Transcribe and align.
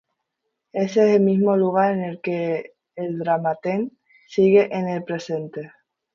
Ese 0.73 1.03
es 1.11 1.15
el 1.17 1.21
mismo 1.21 1.55
lugar 1.55 1.93
en 1.93 2.01
el 2.03 2.21
que 2.21 2.73
el 2.95 3.19
Dramaten 3.19 3.99
sigue 4.25 4.67
en 4.75 4.89
el 4.89 5.03
presente. 5.03 5.73